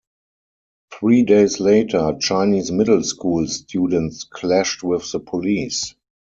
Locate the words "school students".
3.03-4.23